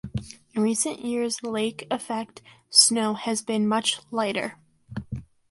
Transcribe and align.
In 0.55 0.63
recent 0.63 1.05
years, 1.05 1.43
lake-effect 1.43 2.41
snow 2.71 3.13
has 3.13 3.43
been 3.43 3.67
much 3.67 3.99
lighter. 4.09 4.57